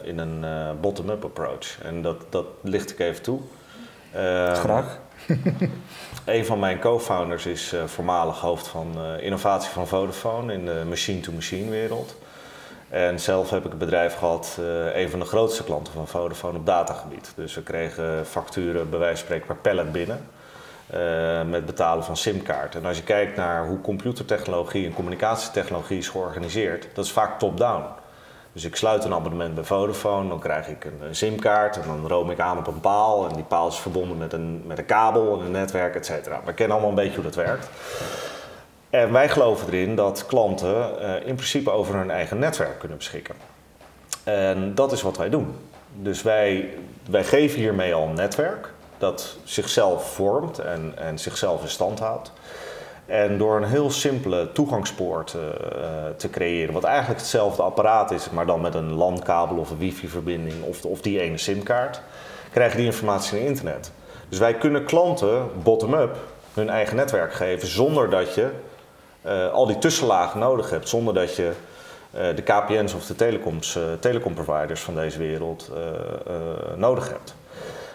[0.04, 0.44] in een
[0.80, 1.82] bottom-up approach.
[1.82, 3.40] En dat, dat licht ik even toe.
[4.10, 4.98] Eh, Graag.
[6.24, 12.16] Een van mijn co-founders is voormalig hoofd van innovatie van Vodafone in de machine-to-machine wereld.
[12.88, 16.58] En zelf heb ik een bedrijf gehad, eh, een van de grootste klanten van Vodafone
[16.58, 17.32] op datagebied.
[17.36, 20.26] Dus we kregen facturen bij wijze van spreken per pallet binnen.
[20.90, 22.74] eh, met betalen van simkaart.
[22.74, 27.84] En als je kijkt naar hoe computertechnologie en communicatietechnologie is georganiseerd, dat is vaak top-down.
[28.52, 32.06] Dus ik sluit een abonnement bij Vodafone, dan krijg ik een, een simkaart en dan
[32.08, 33.28] room ik aan op een paal.
[33.28, 36.40] En die paal is verbonden met een, met een kabel en een netwerk, et cetera.
[36.44, 37.68] We kennen allemaal een beetje hoe dat werkt.
[38.94, 43.34] En wij geloven erin dat klanten eh, in principe over hun eigen netwerk kunnen beschikken.
[44.24, 45.56] En dat is wat wij doen.
[45.92, 46.68] Dus wij,
[47.10, 52.32] wij geven hiermee al een netwerk dat zichzelf vormt en, en zichzelf in stand houdt.
[53.06, 58.30] En door een heel simpele toegangspoort eh, eh, te creëren, wat eigenlijk hetzelfde apparaat is,
[58.30, 62.00] maar dan met een LAN-kabel of een wifi-verbinding of, of die ene simkaart,
[62.50, 63.92] krijg je die informatie in internet.
[64.28, 66.16] Dus wij kunnen klanten bottom-up
[66.52, 68.50] hun eigen netwerk geven zonder dat je
[69.24, 71.52] eh, al die tussenlagen nodig hebt, zonder dat je
[72.10, 75.70] eh, de KPN's of de telecoms, eh, telecomproviders van deze wereld
[76.76, 77.34] nodig hebt.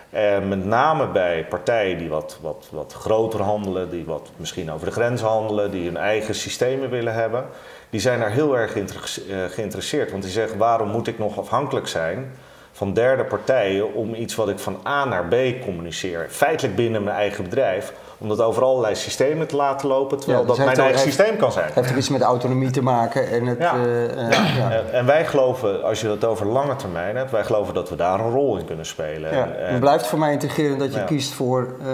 [0.09, 4.85] En met name bij partijen die wat, wat, wat groter handelen, die wat misschien over
[4.85, 7.45] de grens handelen, die hun eigen systemen willen hebben,
[7.89, 10.11] die zijn daar heel erg geïnter- geïnteresseerd.
[10.11, 12.31] Want die zeggen, waarom moet ik nog afhankelijk zijn
[12.71, 17.15] van derde partijen om iets wat ik van A naar B communiceer, feitelijk binnen mijn
[17.15, 20.77] eigen bedrijf, om dat over allerlei systemen te laten lopen, terwijl Ja, dus dat mijn
[20.77, 21.65] eigen heeft- systeem kan zijn.
[21.65, 23.57] Het heeft ook iets met autonomie te maken en het...
[23.57, 23.75] Ja.
[23.75, 24.71] eh, eh, ja.
[24.71, 27.95] En- En wij geloven, als je het over lange termijn hebt, wij geloven dat we
[27.95, 29.33] daar een rol in kunnen spelen.
[29.35, 31.89] Ja, En- het blijft voor mij integreren dat je kiest voor eh,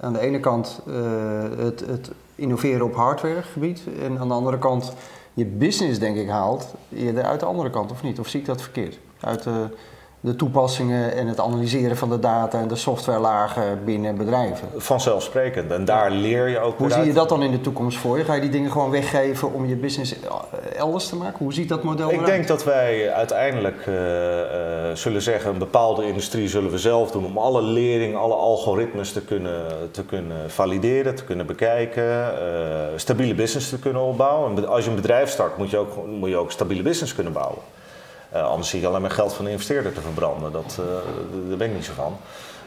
[0.00, 0.80] aan de ene kant
[1.58, 4.92] het, het innoveren op hardwaregebied en aan de andere kant
[5.34, 8.18] je business denk ik haalt eerder uit de andere kant of niet?
[8.18, 8.98] Of zie ik dat verkeerd?
[9.20, 9.50] Uit de,
[10.20, 14.68] de toepassingen en het analyseren van de data en de softwarelagen binnen bedrijven.
[14.76, 15.70] Vanzelfsprekend.
[15.70, 18.24] En daar leer je ook Hoe zie je dat dan in de toekomst voor je?
[18.24, 20.14] Ga je die dingen gewoon weggeven om je business
[20.76, 21.38] elders te maken?
[21.38, 22.26] Hoe ziet dat model Ik eruit?
[22.26, 24.40] denk dat wij uiteindelijk eh,
[24.90, 29.12] eh, zullen zeggen, een bepaalde industrie zullen we zelf doen om alle lering, alle algoritmes
[29.12, 34.56] te kunnen, te kunnen valideren, te kunnen bekijken, eh, stabiele business te kunnen opbouwen.
[34.56, 37.32] En als je een bedrijf start, moet je ook, moet je ook stabiele business kunnen
[37.32, 37.58] bouwen.
[38.30, 40.52] Eh, anders zie je alleen maar geld van de investeerder te verbranden.
[40.52, 40.86] Dat, eh,
[41.48, 42.16] daar ben ik niet zo van.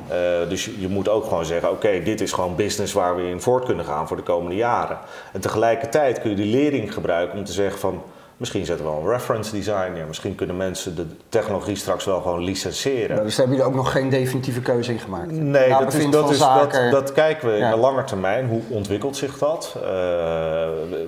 [0.08, 3.42] Eh, dus je, moet ook gewoon zeggen, oké, dit is gewoon business waar we in
[3.42, 4.98] voort kunnen gaan voor de komende jaren.
[5.34, 8.04] En tegelijkertijd kun je die lering gebruiken om te zeggen van,
[8.40, 10.06] misschien zetten we wel een reference design neer.
[10.08, 13.10] Misschien kunnen mensen de technologie straks wel gewoon licenseren.
[13.10, 15.32] Nou, dus daar hebben jullie ook nog geen definitieve keuze in gemaakt?
[15.32, 18.48] Nee, Na dat, is, dat, is, dat, dat kijken we in de lange termijn.
[18.48, 19.76] Hoe ontwikkelt zich dat?
[19.76, 19.82] Eh,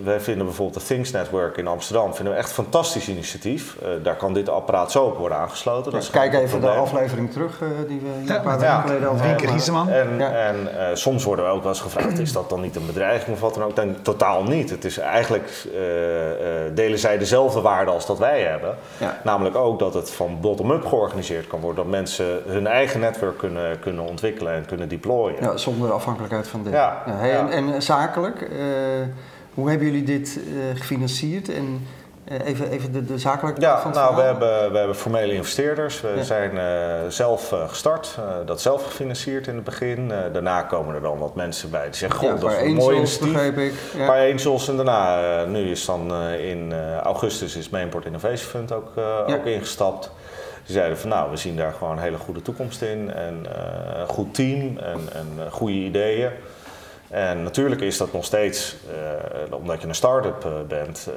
[0.03, 3.75] wij vinden bijvoorbeeld de Things Network in Amsterdam vinden we echt een fantastisch initiatief.
[3.81, 5.93] Eh, daar kan dit apparaat zo op worden aangesloten.
[5.93, 9.49] Is Kijk even de aflevering terug eh, die we hier Ja, een paar geleden.
[9.51, 9.89] Rieseman.
[9.89, 10.31] En, Ja.
[10.31, 13.35] en eh, soms worden we ook wel eens gevraagd, is dat dan niet een bedreiging
[13.35, 13.75] of wat dan ook?
[13.75, 14.69] Dan, totaal niet.
[14.69, 18.75] Het is eigenlijk, eh, eh, delen zij dezelfde waarde als dat wij hebben.
[18.97, 19.19] Ja.
[19.23, 21.84] Namelijk ook dat het van bottom-up georganiseerd kan worden.
[21.84, 25.41] Dat mensen hun eigen netwerk kunnen, kunnen ontwikkelen en kunnen deployen.
[25.41, 26.73] Ja, zonder afhankelijkheid van dit.
[26.73, 27.38] Ja, hey.
[27.38, 28.57] En, en zakelijk, eh,
[29.53, 31.49] hoe hebben jullie dit eh, gefinancierd?
[31.49, 31.88] En
[32.45, 36.01] even, even de, de zakelijke kant Ja, van nou, we hebben, we hebben formele investeerders.
[36.01, 36.23] We Ja.
[36.23, 36.65] zijn eh,
[37.09, 40.11] zelf eh, gestart, eh, dat zelf gefinancierd in het begin.
[40.11, 42.73] Eh, daarna komen er dan wat mensen bij die zeggen: Goh, ja, dat is een
[42.73, 43.31] mooi initiatief.
[43.33, 43.73] begreep ik.
[43.93, 44.05] Een Ja.
[44.05, 48.37] paar angels en daarna, eh, nu is dan eh, in eh, augustus is Mainport Innovation
[48.49, 50.11] Fund ook, eh, ook ingestapt.
[50.65, 53.99] Die zeiden van nou, we zien daar gewoon een hele goede toekomst in en eh,
[53.99, 56.29] een goed team en, en eh, goede ideeën.
[57.12, 58.76] En natuurlijk is dat nog steeds,
[59.50, 61.10] eh, omdat je een start-up eh, bent,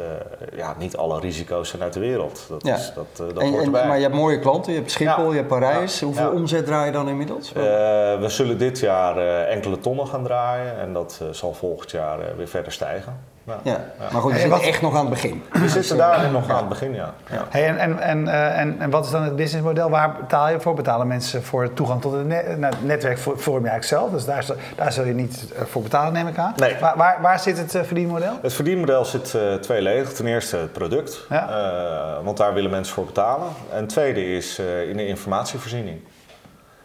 [0.50, 2.46] eh, ja, niet alle risico's zijn uit de wereld.
[2.48, 2.74] Dat, Ja.
[2.74, 3.86] is, dat, dat En, hoort en, erbij.
[3.86, 5.30] maar je hebt mooie klanten, je hebt Schiphol, Ja.
[5.30, 6.00] je hebt Parijs.
[6.00, 6.06] Ja.
[6.06, 7.52] Hoeveel omzet draai je dan inmiddels?
[7.52, 12.72] We zullen dit jaar enkele tonnen gaan draaien en dat zal volgend jaar weer verder
[12.72, 13.18] stijgen.
[13.46, 13.58] Ja.
[13.62, 13.84] ja.
[14.12, 15.42] maar goed, je En zit wat- echt nog aan het begin.
[15.52, 17.14] We zitten daar nog aan het begin, ja.
[17.30, 17.44] ja.
[17.48, 19.90] Hey, en, en, en, eh, en, en wat is dan het businessmodel?
[19.90, 20.74] Waar betaal je voor?
[20.74, 24.10] Betalen mensen voor toegang tot het net, nou, het netwerk voor, vorm je eigenlijk zelf?
[24.10, 26.52] Dus daar, zul- daar zul je niet eh, voor betalen, neem ik aan.
[26.56, 26.76] Nee.
[26.80, 28.38] Waar, waar, waar zit het eh, verdienmodel?
[28.42, 30.12] Het verdienmodel zit eh tweeledig.
[30.12, 31.48] Ten eerste het product, Ja.
[31.48, 33.46] eh, want daar willen mensen voor betalen.
[33.72, 36.00] En het tweede is eh, in de informatievoorziening.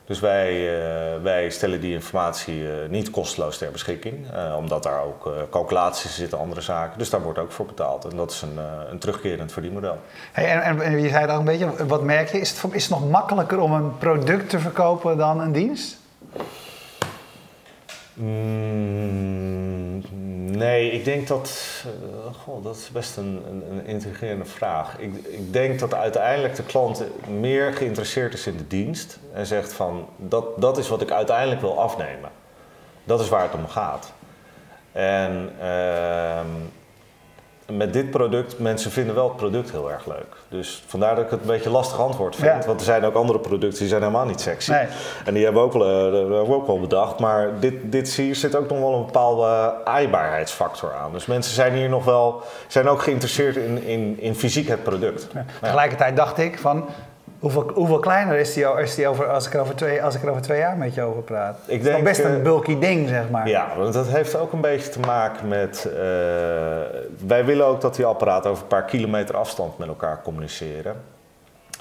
[0.10, 5.04] Dus wij, eh, wij stellen die informatie eh, niet kosteloos ter beschikking, eh, omdat daar
[5.04, 6.98] ook calculaties zitten, andere zaken.
[6.98, 8.06] Dus daar wordt ook voor betaald.
[8.06, 8.60] En dat is een,
[8.92, 9.98] een terugkerend verdienmodel.
[10.32, 12.40] Hey, en, en, je zei het al een beetje, wat merk je?
[12.40, 15.98] Is het, is het nog makkelijker om een product te verkopen dan een dienst?
[18.14, 19.59] Mm,
[20.60, 21.84] nee, ik denk dat.
[21.86, 24.98] eh, goh, dat is best een, een, een intrigerende vraag.
[24.98, 29.74] Ik, ik denk dat uiteindelijk de klant meer geïnteresseerd is in de dienst en zegt
[29.74, 32.30] van dat, dat is wat ik uiteindelijk wil afnemen.
[33.04, 34.12] Dat is waar het om gaat.
[34.92, 36.48] En ehm,
[37.72, 40.36] met dit product, mensen vinden wel het product heel erg leuk.
[40.50, 42.62] Dus vandaar dat ik het een beetje lastig antwoord vind.
[42.62, 42.68] Ja.
[42.68, 44.72] Want er zijn ook andere producten die zijn helemaal niet sexy.
[44.72, 44.86] Nee.
[45.26, 47.20] En die hebben we ook wel, eh, we ook wel bedacht.
[47.20, 51.12] Maar dit, dit hier zit ook nog wel een bepaalde aaibaarheidsfactor aan.
[51.12, 55.28] Dus mensen zijn hier nog wel, zijn ook geïnteresseerd in, in, in fysiek het product.
[55.34, 55.46] Ja.
[55.62, 56.86] Tegelijkertijd dacht ik van,
[57.40, 60.24] hoeveel, hoeveel kleiner is die, is die over, als, ik er over twee, als ik
[60.24, 61.58] er over twee jaar met je over praat?
[61.66, 63.48] Ik het is denk, best een eh, bulky ding, zeg maar.
[63.48, 65.86] Ja, want dat heeft ook een beetje te maken met.
[65.86, 65.98] eh,
[67.28, 70.96] wij willen ook dat die apparaten over een paar kilometer afstand met elkaar communiceren.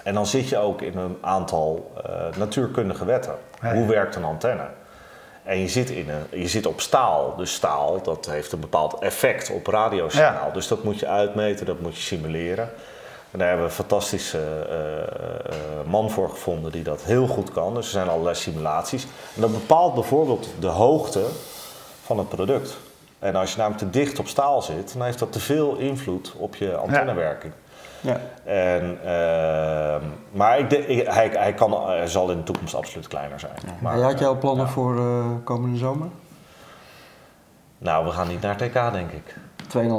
[0.03, 3.35] En dan zit je ook in een aantal eh, natuurkundige wetten.
[3.62, 4.66] Ja, Hoe werkt een antenne?
[5.44, 7.37] En je zit, in een, je zit op staal.
[7.37, 10.47] Dus staal dat heeft een bepaald effect op radiosignaal.
[10.47, 10.53] Ja.
[10.53, 12.71] Dus dat moet je uitmeten, dat moet je simuleren.
[13.31, 17.53] En daar hebben we een fantastische eh, eh, man voor gevonden die dat heel goed
[17.53, 17.75] kan.
[17.75, 19.07] Dus er zijn allerlei simulaties.
[19.35, 21.25] En dat bepaalt bijvoorbeeld de hoogte
[22.03, 22.79] van het product.
[23.19, 26.33] En als je namelijk te dicht op staal zit, dan heeft dat te veel invloed
[26.37, 27.53] op je antennewerking.
[28.01, 28.21] Ja.
[28.45, 30.71] En, ehm, maar ik,
[31.07, 33.53] hij, hij, kan, hij zal in de toekomst absoluut kleiner zijn.
[33.81, 34.73] Maar, En had je al eh, plannen ja.
[34.73, 36.09] voor eh, komende zomer?
[36.09, 36.11] 2-0
[37.79, 39.37] Nou, we gaan niet naar TK, denk ik.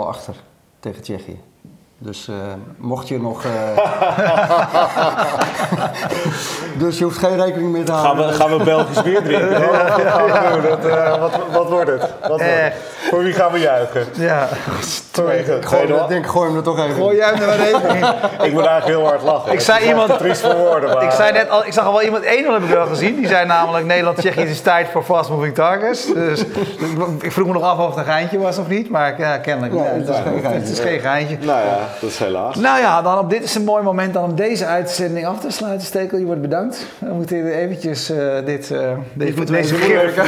[0.06, 0.36] achter
[0.80, 1.40] tegen Tsjechië.
[2.02, 2.36] Dus eh,
[2.78, 3.44] mocht je nog.
[3.46, 3.50] eh,
[6.80, 8.28] dus je hoeft geen rekening meer te Gaan houden.
[8.28, 9.62] we, gaan we Belgisch bier drinken?
[10.10, 10.62] Gaan?
[10.70, 12.02] Dat, eh, wat, wat wordt het?
[12.22, 12.74] Wat wordt het?
[13.10, 14.06] Voor wie gaan we juichen?
[14.14, 14.48] Ja.
[15.14, 15.26] Wie?
[15.56, 16.96] Ik gooi, hem- denk, gooi hem er toch even.
[16.96, 18.04] Gooi jij hem er maar even in.
[18.48, 19.52] Ik moet eigenlijk heel hard lachen.
[19.54, 21.04] Ik zei iemand- Triest voor woorden, maar...
[21.04, 23.16] Ik, zei net al, ik zag al wel iemand, één heb ik wel gezien.
[23.16, 26.14] Die zei namelijk, Nederland-Tsjechië is tijd voor fast moving targets.
[26.14, 26.44] Dus
[27.22, 28.90] ik vroeg me nog af of het een geintje was of niet.
[28.90, 29.74] Maar ja, kennelijk.
[29.74, 30.60] Nee, het is geen geintje.
[30.60, 31.38] Het is geen geintje.
[31.42, 32.56] Nou ja, dat is helaas.
[32.56, 35.52] Nou ja, dan op dit is een mooi moment dan om deze uitzending af te
[35.52, 35.88] sluiten.
[35.88, 36.86] Stekel, je wordt bedankt.
[37.00, 38.80] We moeten eventjes eh, dit, eh
[39.14, 40.24] deze, deze even even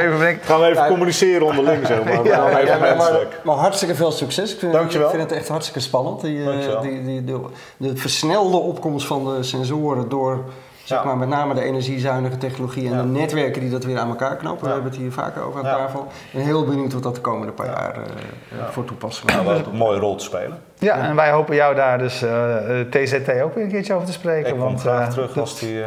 [0.14, 0.38] even.
[0.44, 3.40] Gaan we even communiceren onderling zo, maar, Ja, maar Ja, maar, maar, menselijk.
[3.44, 4.52] maar hartstikke veel succes.
[4.52, 5.08] Ik vind, Dankjewel.
[5.08, 6.20] ik vind het echt hartstikke spannend.
[6.20, 7.40] Die, eh, die, die, de,
[7.76, 10.44] de versnelde opkomst van de sensoren door
[10.84, 11.04] zeg Ja.
[11.04, 13.02] maar, met name de energiezuinige technologie en Ja.
[13.02, 14.64] de netwerken die dat weer aan elkaar knopen.
[14.66, 15.76] We hebben het hier vaker over aan Ja.
[15.76, 16.00] tafel.
[16.00, 19.56] Ik ben heel benieuwd wat dat de komende paar jaar eh, voor toepassing Nou, gaat.
[19.64, 20.58] wel een mooie rol te spelen.
[20.78, 24.06] Ja, en wij hopen jou daar dus eh, eh, TZT ook weer een keertje over
[24.06, 24.46] te spreken.
[24.46, 25.82] Ik kom want, graag eh, terug als die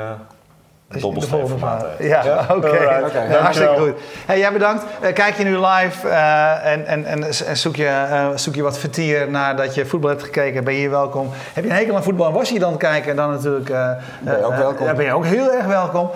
[0.89, 1.97] de dobbelsteen volgende formaat vraag.
[1.97, 2.23] heeft.
[2.25, 2.77] Ja, oké.
[3.29, 3.93] Ja, hartstikke goed.
[4.25, 4.83] Hey, jij bedankt.
[5.01, 8.61] Eh, kijk je nu live eh, en, en, en, en zoek, je, eh, zoek je
[8.61, 11.29] wat vertier nadat je voetbal hebt gekeken, ben je hier welkom.
[11.53, 13.65] Heb je een hekel aan voetbal en was je hier dan kijken, dan natuurlijk
[14.21, 14.87] Ben je ook welkom.
[14.87, 16.09] eh, ben je ook heel erg welkom.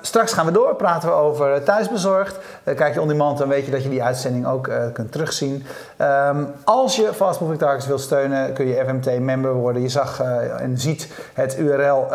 [0.00, 2.38] Straks gaan we door, praten we over thuisbezorgd.
[2.64, 5.66] Kijk je on demand, dan weet je dat je die uitzending ook kunt terugzien.
[5.96, 9.82] Ehm, als je Fast Moving Targets wil steunen, kun je FMT-member worden.
[9.82, 10.20] Je zag
[10.58, 12.06] en ziet het URL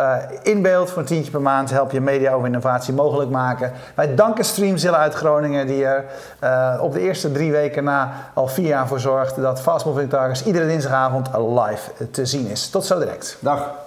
[0.43, 1.53] in beeld voor een tientje per maand.
[1.63, 3.71] Help je media over innovatie mogelijk maken.
[3.95, 6.05] Wij danken Streamzilla uit Groningen, die er
[6.39, 10.09] eh, op de eerste drie weken na al vier jaar voor zorgt dat Fast Moving
[10.09, 12.69] Targets iedere dinsdagavond live te zien is.
[12.69, 13.37] Tot zo direct.
[13.39, 13.84] Dag.